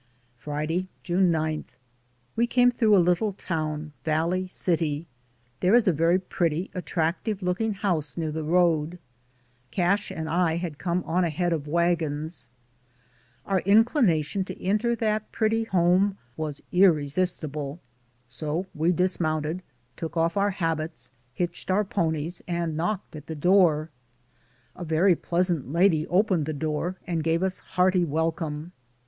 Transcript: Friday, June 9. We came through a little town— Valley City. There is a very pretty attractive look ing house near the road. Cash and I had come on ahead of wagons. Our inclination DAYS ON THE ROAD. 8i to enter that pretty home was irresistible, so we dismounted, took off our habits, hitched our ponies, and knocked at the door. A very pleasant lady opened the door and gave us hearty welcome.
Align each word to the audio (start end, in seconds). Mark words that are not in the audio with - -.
Friday, 0.39 0.89
June 1.03 1.29
9. 1.29 1.63
We 2.35 2.47
came 2.47 2.71
through 2.71 2.95
a 2.97 2.97
little 3.07 3.33
town— 3.33 3.93
Valley 4.03 4.47
City. 4.47 5.05
There 5.59 5.75
is 5.75 5.87
a 5.87 5.93
very 5.93 6.17
pretty 6.17 6.71
attractive 6.73 7.43
look 7.43 7.61
ing 7.61 7.73
house 7.73 8.17
near 8.17 8.31
the 8.31 8.41
road. 8.41 8.97
Cash 9.69 10.09
and 10.09 10.27
I 10.27 10.55
had 10.55 10.79
come 10.79 11.03
on 11.03 11.23
ahead 11.23 11.53
of 11.53 11.67
wagons. 11.67 12.49
Our 13.45 13.59
inclination 13.59 14.41
DAYS 14.41 14.55
ON 14.55 14.57
THE 14.57 14.57
ROAD. 14.57 14.57
8i 14.57 14.61
to 14.61 14.69
enter 14.87 14.95
that 14.95 15.31
pretty 15.31 15.63
home 15.65 16.17
was 16.35 16.63
irresistible, 16.71 17.79
so 18.25 18.65
we 18.73 18.91
dismounted, 18.91 19.61
took 19.95 20.17
off 20.17 20.35
our 20.35 20.49
habits, 20.49 21.11
hitched 21.31 21.69
our 21.69 21.83
ponies, 21.83 22.41
and 22.47 22.75
knocked 22.75 23.15
at 23.15 23.27
the 23.27 23.35
door. 23.35 23.91
A 24.75 24.83
very 24.83 25.15
pleasant 25.15 25.71
lady 25.71 26.07
opened 26.07 26.47
the 26.47 26.53
door 26.53 26.97
and 27.05 27.23
gave 27.23 27.43
us 27.43 27.59
hearty 27.59 28.03
welcome. 28.03 28.71